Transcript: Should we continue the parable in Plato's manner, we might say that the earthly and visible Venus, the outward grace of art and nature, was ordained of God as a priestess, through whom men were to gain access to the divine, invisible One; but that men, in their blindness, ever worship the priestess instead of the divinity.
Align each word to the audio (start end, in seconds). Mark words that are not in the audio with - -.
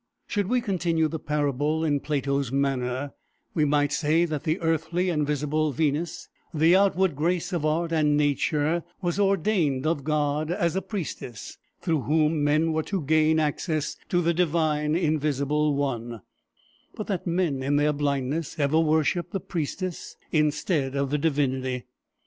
Should 0.25 0.47
we 0.47 0.61
continue 0.61 1.07
the 1.07 1.19
parable 1.19 1.85
in 1.85 1.99
Plato's 1.99 2.51
manner, 2.51 3.11
we 3.53 3.65
might 3.65 3.91
say 3.93 4.25
that 4.25 4.45
the 4.45 4.59
earthly 4.59 5.11
and 5.11 5.27
visible 5.27 5.71
Venus, 5.71 6.27
the 6.51 6.75
outward 6.75 7.15
grace 7.15 7.53
of 7.53 7.67
art 7.67 7.91
and 7.93 8.17
nature, 8.17 8.83
was 9.03 9.19
ordained 9.19 9.85
of 9.85 10.03
God 10.03 10.49
as 10.49 10.75
a 10.75 10.81
priestess, 10.81 11.59
through 11.81 12.01
whom 12.01 12.43
men 12.43 12.73
were 12.73 12.81
to 12.81 13.01
gain 13.03 13.39
access 13.39 13.95
to 14.09 14.23
the 14.23 14.33
divine, 14.33 14.95
invisible 14.95 15.75
One; 15.75 16.21
but 16.95 17.05
that 17.05 17.27
men, 17.27 17.61
in 17.61 17.75
their 17.75 17.93
blindness, 17.93 18.57
ever 18.57 18.79
worship 18.79 19.29
the 19.29 19.39
priestess 19.39 20.15
instead 20.31 20.95
of 20.95 21.11
the 21.11 21.19
divinity. 21.19 21.85